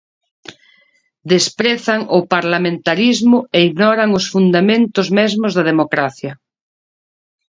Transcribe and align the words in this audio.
Desprezan 1.33 2.01
o 2.17 2.19
parlamentarismo 2.33 3.37
e 3.57 3.59
ignoran 3.69 4.09
os 4.19 4.25
fundamentos 4.33 5.07
mesmos 5.19 5.51
da 5.57 5.67
democracia. 5.71 6.33